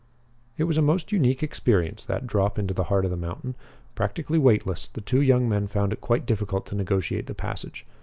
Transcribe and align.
It 0.57 0.63
was 0.63 0.79
a 0.79 0.81
most 0.81 1.11
unique 1.11 1.43
experience, 1.43 2.03
that 2.05 2.25
drop 2.25 2.57
into 2.57 2.73
the 2.73 2.85
heart 2.85 3.05
of 3.05 3.11
the 3.11 3.17
mountain. 3.17 3.53
Practically 3.93 4.39
weightless, 4.39 4.87
the 4.87 4.99
two 4.99 5.21
young 5.21 5.47
men 5.47 5.67
found 5.67 5.93
it 5.93 6.01
quite 6.01 6.25
difficult 6.25 6.65
to 6.65 6.75
negotiate 6.75 7.27
the 7.27 7.35
passage. 7.35 7.85